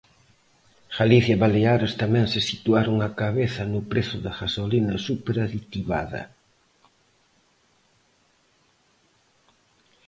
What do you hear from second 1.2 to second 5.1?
e Baleares tamén se situaron á cabeza no prezo da gasolina